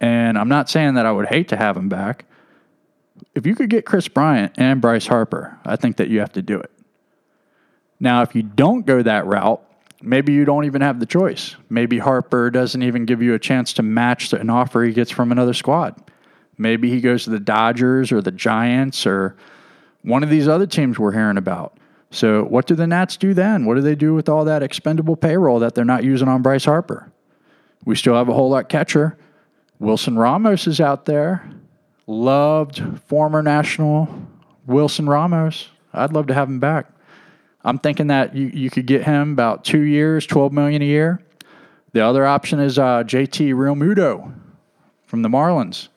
[0.00, 2.24] And I'm not saying that I would hate to have him back.
[3.34, 6.42] If you could get Kris Bryant and Bryce Harper, I think that you have to
[6.42, 6.70] do it.
[7.98, 9.62] Now, if you don't go that route,
[10.02, 11.56] maybe you don't even have the choice.
[11.70, 15.32] Maybe Harper doesn't even give you a chance to match an offer he gets from
[15.32, 16.00] another squad.
[16.58, 19.36] Maybe he goes to the Dodgers or the Giants or
[20.02, 21.76] one of these other teams we're hearing about.
[22.10, 23.64] So, what do the Nats do then?
[23.64, 26.64] What do they do with all that expendable payroll that they're not using on Bryce
[26.64, 27.10] Harper?
[27.84, 29.18] We still have a whole lot catcher.
[29.78, 31.48] Wilson Ramos is out there.
[32.06, 34.08] Loved former national
[34.66, 35.68] Wilson Ramos.
[35.92, 36.86] I'd love to have him back.
[37.66, 41.20] I'm thinking that you, you could get him about two years, 12 million a year.
[41.92, 44.32] The other option is uh, JT Realmuto
[45.06, 45.88] from the Marlins.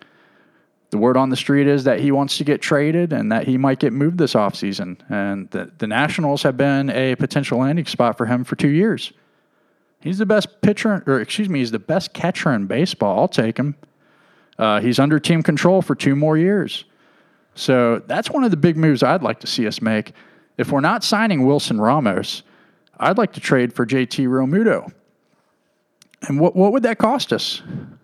[0.90, 3.56] The word on the street is that he wants to get traded and that he
[3.60, 4.98] might get moved this offseason.
[5.12, 9.14] And the, the Nationals have been a potential landing spot for him for two years.
[10.02, 13.20] He's the best pitcher, or excuse me, he's the best catcher in baseball.
[13.20, 13.76] I'll take him.
[14.58, 16.86] Uh, he's under team control for two more years.
[17.54, 20.14] So that's one of the big moves I'd like to see us make.
[20.60, 22.44] If we're not signing Wilson Ramos,
[23.00, 24.92] I'd like to trade for JT Realmuto.
[26.24, 27.62] And what, what would that cost us?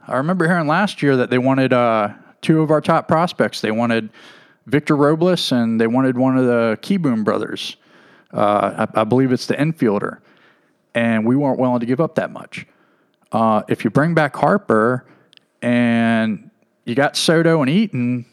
[0.08, 3.60] I remember hearing last year that they wanted uh, two of our top prospects.
[3.60, 4.10] They wanted
[4.68, 7.76] Victor Robles and they wanted one of the Kieboom brothers.
[8.34, 10.20] Uh, I, I, believe it's the infielder.
[10.94, 12.66] And we weren't willing to give up that much.
[13.34, 15.06] Uh, if you bring back Harper
[15.62, 16.50] and
[16.86, 18.26] you got Soto and Eaton,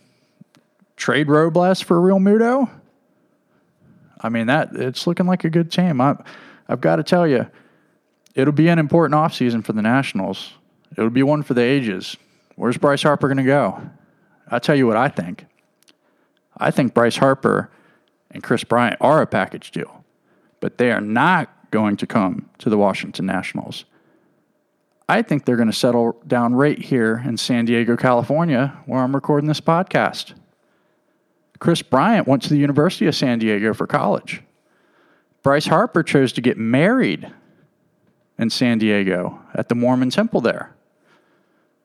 [0.95, 2.71] trade Robles for real Realmuto.
[4.23, 6.01] I mean that it's looking like a good team.
[6.01, 6.17] I,
[6.69, 7.47] I've got to tell you,
[8.35, 10.53] it'll be an important offseason for the Nationals.
[10.97, 12.17] It'll be one for the ages.
[12.57, 13.83] Where's Bryce Harper going to go?
[14.49, 15.47] I'll tell you what I think.
[16.57, 17.71] I think Bryce Harper
[18.31, 20.05] and Kris Bryant are a package deal,
[20.61, 23.85] but they are not going to come to the Washington Nationals.
[25.09, 29.15] I think they're going to settle down right here in San Diego, California, where I'm
[29.15, 30.35] recording this podcast.
[31.63, 34.43] Kris Bryant went to the University of San Diego for college.
[35.45, 37.33] Bryce Harper chose to get married
[38.37, 40.75] in San Diego at the Mormon temple there.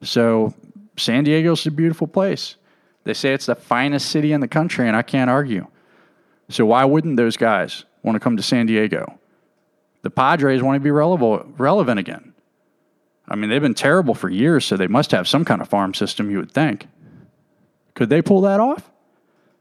[0.01, 0.55] So,
[0.97, 2.55] San Diego's a beautiful place.
[3.03, 5.67] They say it's the finest city in the country, and I can't argue.
[6.49, 9.19] So, why wouldn't those guys want to come to San Diego?
[10.01, 12.33] The Padres want to be relevant, relevant again.
[13.27, 15.93] I mean, they've been terrible for years, so they must have some kind of farm
[15.93, 16.87] system, you would think.
[17.93, 18.89] Could they pull that off?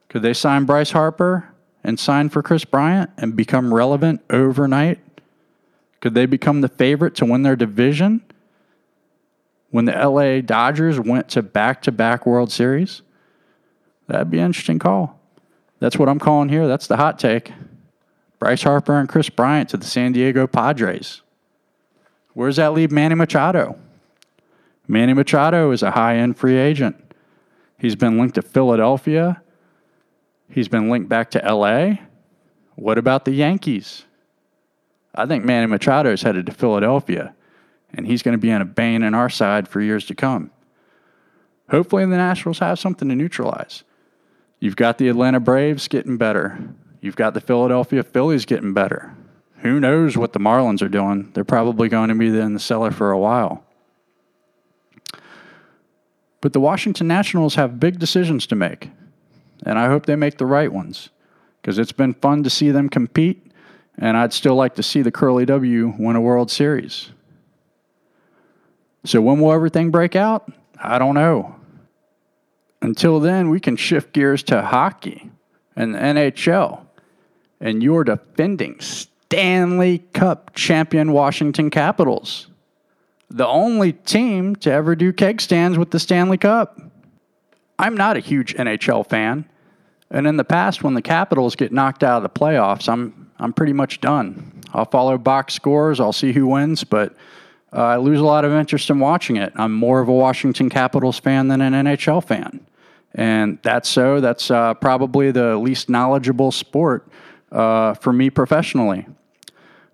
[0.09, 4.99] Could they sign Bryce Harper and sign for Kris Bryant and become relevant overnight?
[6.01, 8.23] Could they become the favorite to win their division
[9.71, 13.03] when the LA Dodgers went to back to back World Series?
[14.07, 15.19] That'd be an interesting call.
[15.81, 16.69] That's what I'm calling here.
[16.69, 17.53] That's the hot take.
[18.39, 21.23] Bryce Harper and Kris Bryant to the San Diego Padres.
[22.35, 23.79] Where does that leave Manny Machado?
[24.87, 26.97] Manny Machado is a high end free agent.
[27.79, 29.43] He's been linked to Philadelphia.
[30.49, 31.97] He's been linked back to LA.
[32.77, 34.05] What about the Yankees?
[35.15, 37.35] I think Manny Machado is headed to Philadelphia,
[37.95, 40.51] and he's going to be on a bane in our side for years to come.
[41.71, 43.83] Hopefully, the Nationals have something to neutralize.
[44.61, 46.59] You've got the Atlanta Braves getting better.
[47.01, 49.15] You've got the Philadelphia Phillies getting better.
[49.59, 51.31] Who knows what the Marlins are doing?
[51.35, 53.65] They're probably going to be in the cellar for a while.
[56.41, 58.91] But the Washington Nationals have big decisions to make,
[59.65, 61.11] and I hope they make the right ones
[61.61, 63.51] because it's been fun to see them compete,
[63.99, 67.11] and I'd still like to see the Curly W win a World Series.
[69.05, 70.51] So, when will everything break out?
[70.83, 71.57] I don't know.
[72.83, 75.31] Until then, we can shift gears to hockey
[75.75, 76.87] and the NHL
[77.61, 82.49] and your defending Stanley Cup champion Washington Capitals,
[83.29, 86.81] the only team to ever do keg stands with the Stanley Cup.
[87.79, 89.45] I'm not a huge NHL fan,
[90.11, 93.53] and in the past, when the Capitals get knocked out of the playoffs, I'm I'm
[93.53, 94.63] pretty much done.
[94.73, 97.15] I'll follow box scores, I'll see who wins, but
[97.73, 99.53] uh, I lose a lot of interest in watching it.
[99.57, 102.67] I'm more of a Washington Capitals fan than an NHL fan,
[103.15, 104.21] and that's so.
[104.21, 107.07] That's uh, probably the least knowledgeable sport
[107.53, 109.07] uh, for me professionally.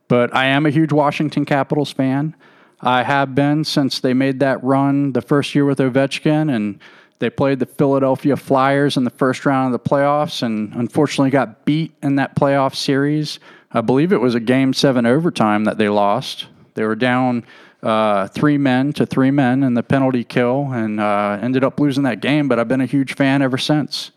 [0.09, 2.37] But I am a huge Washington Capitals fan.
[2.81, 6.79] I have been since they made that run the first year with Ovechkin, and
[7.23, 11.65] they played the Philadelphia Flyers in the first round of the playoffs, and unfortunately got
[11.65, 13.39] beat in that playoff series.
[13.71, 16.47] I believe it was a game seven overtime that they lost.
[16.75, 17.45] They were down
[17.81, 22.03] uh, three men to three men in the penalty kill and uh, ended up losing
[22.03, 24.11] that game, but I've been a huge fan ever since.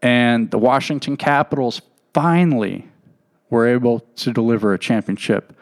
[0.00, 1.82] And the Washington Capitals
[2.14, 2.86] finally
[3.50, 5.52] were able to deliver a championship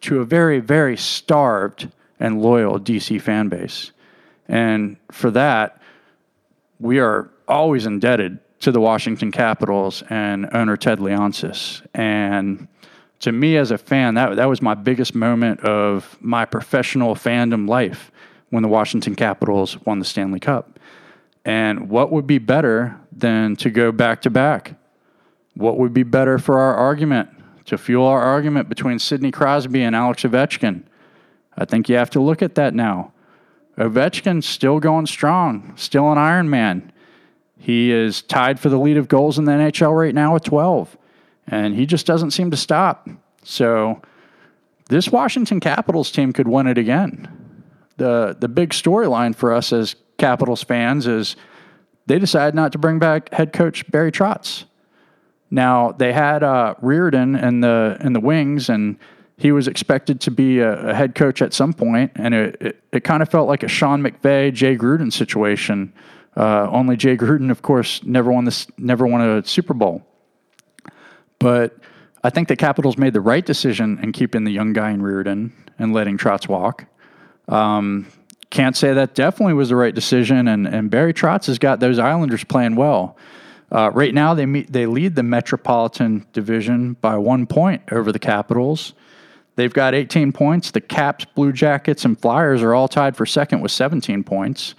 [0.00, 3.92] to a very, very starved and loyal DC fan base.
[4.48, 5.81] And for that,
[6.82, 11.80] we are always indebted to the Washington Capitals and owner Ted Leonsis.
[11.94, 12.66] And
[13.20, 17.68] to me as a fan, that, that was my biggest moment of my professional fandom
[17.68, 18.10] life
[18.50, 20.80] when the Washington Capitals won the Stanley Cup.
[21.44, 24.74] And what would be better than to go back to back
[25.54, 27.28] what would be better for our argument
[27.66, 30.82] to fuel our argument between Sidney Crosby and Alex Ovechkin?
[31.56, 33.11] I think you have to look at that now.
[33.82, 36.92] Ovechkin's still going strong, still an Iron Man.
[37.58, 40.96] He is tied for the lead of goals in the NHL right now with 12,
[41.48, 43.08] and he just doesn't seem to stop.
[43.42, 44.00] So,
[44.88, 47.28] this Washington Capitals team could win it again.
[47.96, 51.34] The, the big storyline for us as Capitals fans is
[52.06, 54.64] they decided not to bring back head coach Barry Trotz.
[55.50, 58.96] Now they had uh, Reirden in the in the wings, and
[59.42, 62.84] he was expected to be a, a head coach at some point, and it, it,
[62.92, 65.92] it kind of felt like a Sean McVay, Jay Gruden situation.
[66.36, 70.06] Uh, only Jay Gruden, of course, never won this, never won a Super Bowl.
[71.40, 71.76] But
[72.22, 75.50] I think the Capitals made the right decision in keeping the young guy in Reirden
[75.76, 76.86] and letting Trotz walk.
[77.48, 78.06] Um,
[78.50, 81.98] can't say that definitely was the right decision, and, and Barry Trotz has got those
[81.98, 83.16] Islanders playing well.
[83.72, 88.20] Uh, right now, they meet, they lead the Metropolitan Division by one point over the
[88.20, 88.92] Capitals.
[89.56, 90.70] They've got 18 points.
[90.70, 94.74] The Caps, Blue Jackets, and Flyers are all tied for second with 17 points.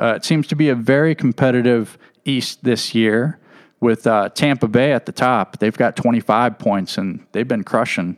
[0.00, 3.38] Uh, it seems to be a very competitive East this year
[3.80, 5.58] with uh, Tampa Bay at the top.
[5.58, 8.16] They've got 25 points and they've been crushing.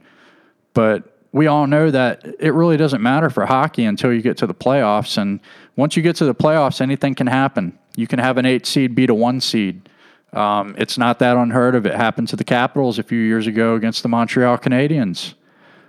[0.75, 4.47] But we all know that it really doesn't matter for hockey until you get to
[4.47, 5.17] the playoffs.
[5.17, 5.41] And
[5.75, 7.79] once you get to the playoffs, anything can happen.
[7.97, 9.89] You can have an eight seed beat a one seed.
[10.35, 11.87] Um, it's not that unheard of.
[11.87, 15.35] It happened to the Capitals a few years ago against the Montreal Canadiens.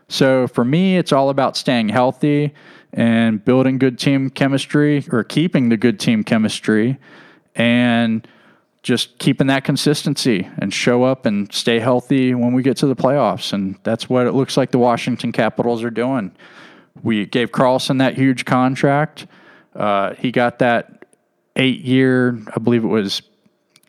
[0.07, 2.53] So for me, it's all about staying healthy
[2.93, 6.97] and building good team chemistry or keeping the good team chemistry
[7.55, 8.27] and
[8.83, 12.95] just keeping that consistency and show up and stay healthy when we get to the
[12.95, 13.51] playoffs.
[13.51, 16.31] And that's what it looks like the Washington Capitals are doing.
[17.01, 19.25] We gave Carlson that huge contract.
[19.75, 21.03] Uh, he got that
[21.55, 23.23] eight year, I believe it was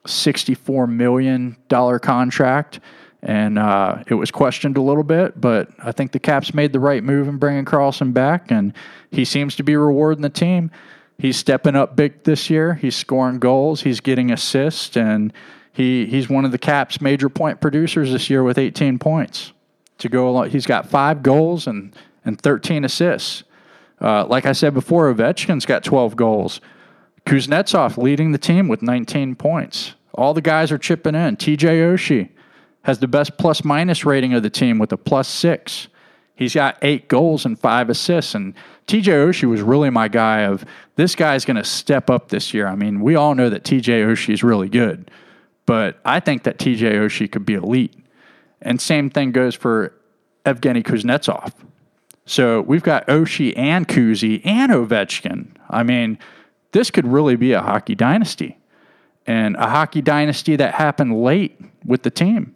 [0.07, 2.81] $64 million contract.
[3.27, 6.79] And uh, it was questioned a little bit, but I think the Caps made the
[6.79, 8.73] right move in bringing Carlson back, and
[9.11, 10.71] he seems to be rewarding the team.
[11.19, 12.75] He's stepping up big this year.
[12.75, 13.83] He's scoring goals.
[13.83, 15.33] He's getting assists, and
[15.73, 19.53] he he's one of the Caps' major point producers this year with 18 points.
[19.99, 23.43] To go along, he's got five goals and and 13 assists.
[24.01, 26.61] Uh, like I said before, Ovechkin's got 12 goals.
[27.25, 29.95] Kuznetsov leading the team with 19 points.
[30.15, 31.37] All the guys are chipping in.
[31.37, 32.29] TJ Oshie
[32.87, 35.89] has the best plus minus rating of the team with a plus six.
[36.37, 38.33] He's got eight goals and five assists.
[38.33, 38.55] And
[38.87, 40.65] TJ Oshie was really my guy of
[40.95, 42.69] this guy's going to step up this year.
[42.69, 45.11] I mean, we all know that TJ Oshie is really good,
[45.67, 47.93] but I think that TJ Oshie could be elite.
[48.63, 49.93] And same thing goes for
[50.45, 51.55] Evgeny Kuznetsov.
[52.25, 55.49] So we've got Oshie and Kuzi and Ovechkin.
[55.69, 56.21] I mean,
[56.71, 58.59] this could really be a hockey dynasty
[59.27, 62.56] and a hockey dynasty that happened late with the team.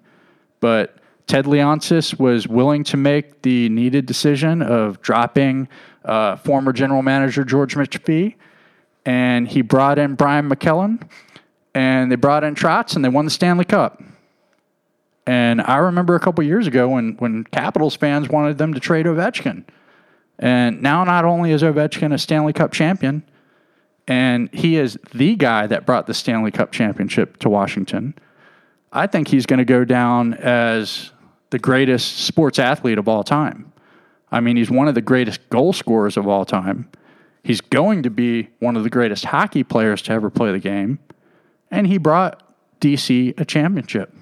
[0.61, 0.96] But
[1.26, 5.68] Ted Leonsis was willing to make the needed decision of dropping
[6.04, 8.34] uh, former general manager George McPhee,
[9.04, 11.08] and he brought in Brian MacLellan,
[11.74, 14.02] and they brought in Trotz, and they won the Stanley Cup.
[15.26, 19.06] And I remember a couple years ago when when Capitals fans wanted them to trade
[19.06, 19.64] Ovechkin,
[20.38, 23.22] and now not only is Ovechkin a Stanley Cup champion,
[24.08, 28.14] and he is the guy that brought the Stanley Cup championship to Washington.
[28.93, 31.12] I think he's going to go down as
[31.51, 33.72] the greatest sports athlete of all time.
[34.32, 36.88] I mean, he's one of the greatest goal scorers of all time.
[37.43, 40.99] He's going to be one of the greatest hockey players to ever play the game.
[41.70, 42.43] And he brought
[42.80, 44.14] DC a championship.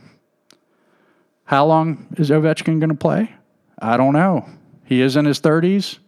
[1.44, 3.34] How long is Ovechkin going to play?
[3.78, 4.46] I don't know.
[4.84, 5.98] He is in his 30s.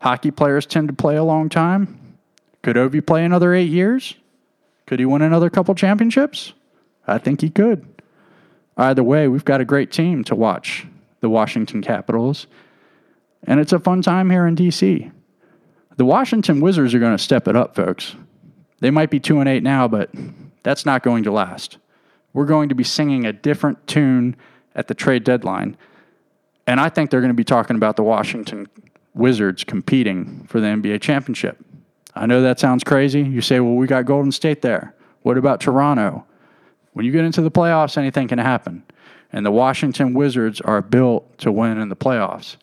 [0.00, 2.16] Hockey players tend to play a long time.
[2.62, 4.14] Could Ovi play another eight years?
[4.86, 6.52] Could he win another couple championships?
[7.06, 7.86] I think he could.
[8.76, 10.86] Either way, we've got a great team to watch
[11.20, 12.46] the Washington Capitals,
[13.46, 15.10] and it's a fun time here in DC.
[15.96, 18.16] The Washington Wizards are going to step it up, folks.
[18.80, 20.10] They might be 2 and 8 now, but
[20.62, 21.78] that's not going to last.
[22.32, 24.36] We're going to be singing a different tune
[24.74, 25.76] at the trade deadline.
[26.66, 28.68] And I think they're going to be talking about the Washington
[29.14, 31.58] Wizards competing for the NBA championship.
[32.14, 33.22] I know that sounds crazy.
[33.22, 34.94] You say, well, we got Golden State there.
[35.22, 36.24] What about Toronto?
[36.92, 38.84] When you get into the playoffs, anything can happen.
[39.32, 42.56] And the Washington Wizards are built to win in the playoffs.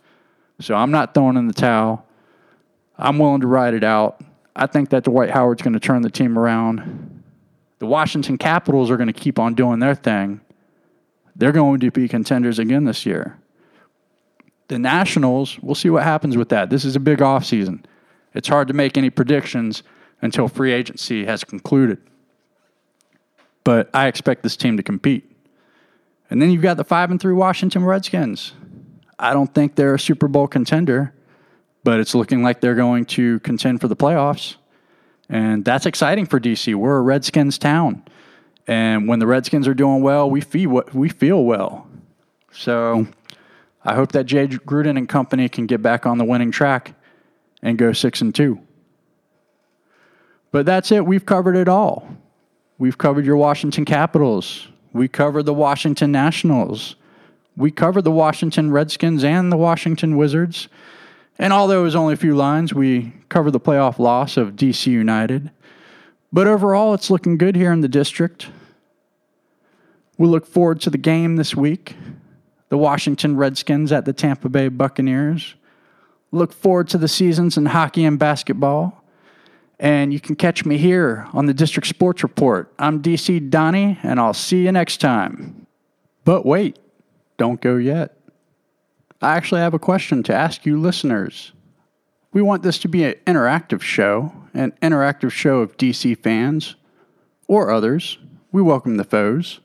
[0.60, 2.06] So I'm not throwing in the towel.
[2.98, 4.22] I'm willing to ride it out.
[4.56, 7.24] I think that Dwight Howard's going to turn the team around.
[7.80, 10.42] The Washington Capitals are going to keep on doing their thing.
[11.36, 13.40] They're going to be contenders again this year.
[14.68, 16.70] The Nationals, we'll see what happens with that.
[16.70, 17.86] This is a big offseason.
[18.34, 19.82] It's hard to make any predictions
[20.22, 22.00] until free agency has concluded
[23.64, 25.30] but I expect this team to compete.
[26.30, 28.54] And then you've got the five and three Washington Redskins.
[29.18, 31.14] I don't think they're a Super Bowl contender,
[31.84, 34.56] but it's looking like they're going to contend for the playoffs.
[35.28, 36.74] And that's exciting for DC.
[36.76, 38.04] We're a Redskins town.
[38.68, 41.88] And when the Redskins are doing well, we feel, we feel well.
[42.52, 43.08] So
[43.84, 46.94] I hope that Jay Gruden and company can get back on the winning track
[47.62, 48.60] and go six and two.
[50.52, 51.06] But that's it.
[51.06, 52.08] We've covered it all.
[52.80, 54.70] We've covered your Washington Capitals.
[54.94, 56.96] We covered the Washington Nationals.
[57.58, 60.70] We covered the Washington Redskins and the Washington Wizards.
[61.38, 64.88] And although it was only a few lines, we covered the playoff loss of DC
[64.88, 65.52] United.
[66.32, 68.48] But overall, it's looking good here in the district.
[70.18, 71.98] We look forward to the game this week.
[72.70, 75.56] The Washington Redskins at the Tampa Bay Buccaneers.
[76.32, 78.99] Look forward to the seasons in hockey and basketball.
[79.80, 82.72] And you can catch me here on the District Sports Report.
[82.78, 85.66] I'm DC Donnie, and I'll see you next time.
[86.26, 86.78] But wait,
[87.38, 88.18] don't go yet.
[89.22, 91.54] I actually have a question to ask you listeners.
[92.34, 96.76] We want this to be an interactive show, an interactive show of DC fans
[97.48, 98.18] or others.
[98.52, 99.62] We welcome the foes.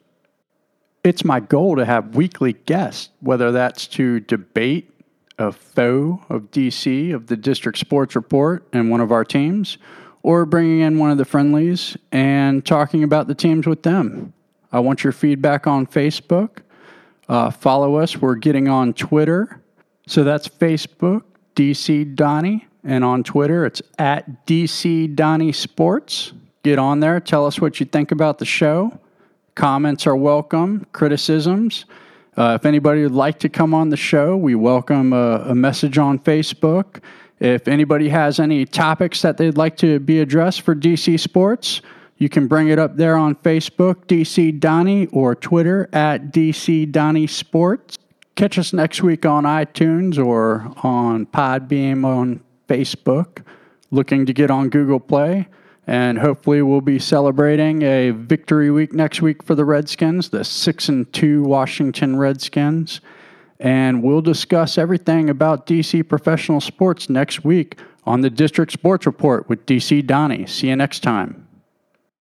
[1.03, 4.91] It's my goal to have weekly guests, whether that's to debate
[5.39, 9.77] a foe of DC, of the District Sports Report, and one of our teams,
[10.25, 14.33] or bringing in one of the friendlies and talking about the teams with them.
[14.73, 16.61] I want your feedback on Facebook.
[17.29, 18.17] Uh, follow us.
[18.17, 19.61] We're getting on Twitter.
[20.07, 22.67] So that's Facebook, DC Donnie.
[22.83, 26.33] And on Twitter, it's at DC Donnie Sports.
[26.63, 27.21] Get on there.
[27.21, 28.99] Tell us what you think about the show.
[29.55, 31.85] Comments are welcome, criticisms.
[32.37, 35.99] Uh, if anybody would like to come on the show, we welcome a, a message
[35.99, 37.01] on Facebook.
[37.41, 41.83] If anybody has any topics that they'd like to be addressed for DC Sports,
[42.17, 47.27] you can bring it up there on Facebook, DC Donnie, or Twitter at DC Donnie
[47.27, 47.99] Sports.
[48.37, 53.45] Catch us next week on iTunes or on Podbean on Facebook.
[53.91, 55.49] Looking to get on Google Play.
[55.87, 60.89] And hopefully we'll be celebrating a victory week next week for the Redskins, the 6
[60.89, 63.01] and 2 Washington Redskins.
[63.65, 69.49] And we'll discuss everything about DC professional sports next week on the District Sports Report
[69.49, 70.45] with DC Donnie.
[70.47, 71.44] See you next time.